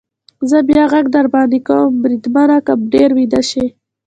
[0.49, 3.65] زه بیا غږ در باندې کوم، بریدمنه، که ډېر ویده شې.